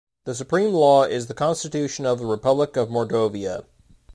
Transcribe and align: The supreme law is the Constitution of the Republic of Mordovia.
The 0.25 0.33
supreme 0.33 0.73
law 0.73 1.03
is 1.03 1.27
the 1.27 1.35
Constitution 1.35 2.07
of 2.07 2.17
the 2.17 2.25
Republic 2.25 2.75
of 2.75 2.89
Mordovia. 2.89 3.65